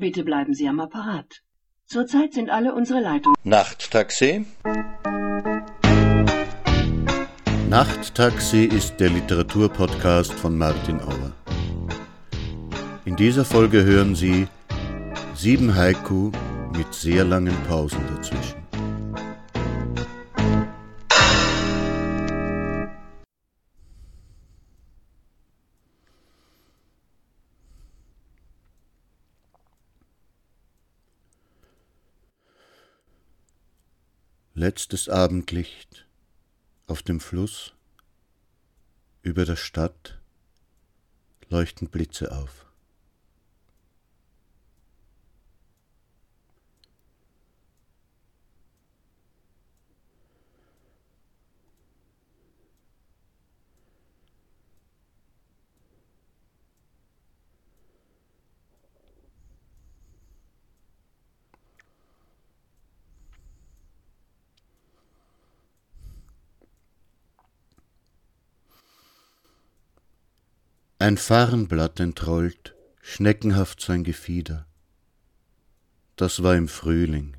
[0.00, 1.42] Bitte bleiben Sie am Apparat.
[1.84, 3.36] Zurzeit sind alle unsere Leitungen.
[3.44, 4.46] Nachttaxi?
[7.68, 11.32] Nachttaxi ist der Literaturpodcast von Martin Auer.
[13.04, 14.48] In dieser Folge hören Sie
[15.34, 16.32] sieben Haiku
[16.74, 18.59] mit sehr langen Pausen dazwischen.
[34.62, 36.06] Letztes Abendlicht
[36.86, 37.72] auf dem Fluss,
[39.22, 40.18] über der Stadt
[41.48, 42.66] leuchten Blitze auf.
[71.02, 74.66] Ein Farnblatt entrollt, schneckenhaft sein Gefieder.
[76.16, 77.38] Das war im Frühling.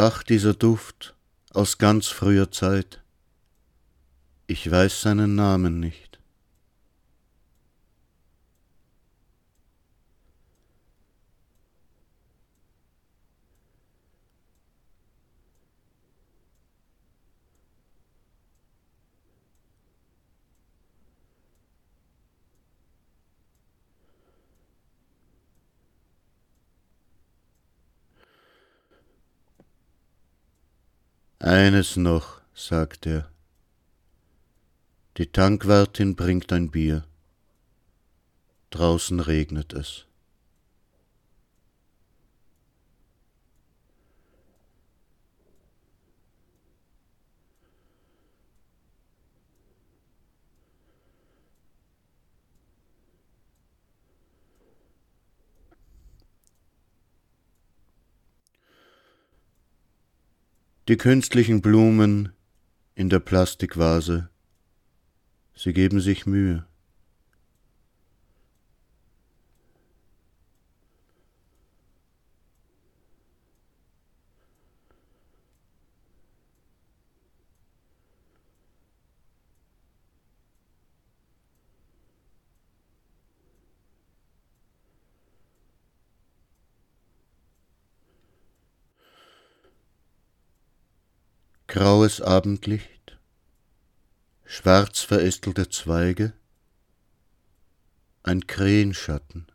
[0.00, 1.16] Ach, dieser Duft
[1.52, 3.02] aus ganz früher Zeit.
[4.46, 6.17] Ich weiß seinen Namen nicht.
[31.48, 33.30] Eines noch, sagt er.
[35.16, 37.06] Die Tankwartin bringt ein Bier.
[38.68, 40.07] Draußen regnet es.
[60.88, 62.32] Die künstlichen Blumen
[62.94, 64.30] in der Plastikvase,
[65.54, 66.67] sie geben sich Mühe.
[91.78, 93.16] Graues Abendlicht,
[94.44, 96.32] schwarz verästelte Zweige,
[98.24, 99.46] ein Krähenschatten.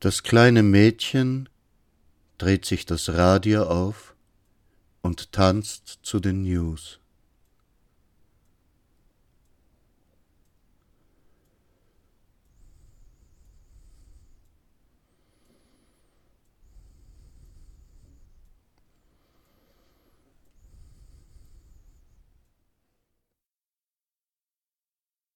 [0.00, 1.50] Das kleine Mädchen
[2.38, 4.14] dreht sich das Radio auf
[5.02, 7.00] und tanzt zu den News.